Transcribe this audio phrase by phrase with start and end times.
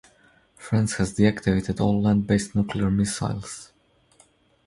[0.55, 3.71] France has deactivated all land-based nuclear missiles.